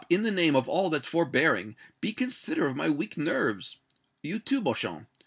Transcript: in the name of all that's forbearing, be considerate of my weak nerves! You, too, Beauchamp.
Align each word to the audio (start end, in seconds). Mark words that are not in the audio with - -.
in 0.09 0.23
the 0.23 0.31
name 0.31 0.55
of 0.55 0.67
all 0.67 0.89
that's 0.89 1.07
forbearing, 1.07 1.75
be 1.99 2.11
considerate 2.11 2.71
of 2.71 2.75
my 2.75 2.89
weak 2.89 3.17
nerves! 3.17 3.77
You, 4.23 4.39
too, 4.39 4.59
Beauchamp. 4.59 5.07